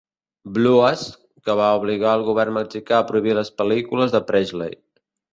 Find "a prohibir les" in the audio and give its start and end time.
2.99-3.51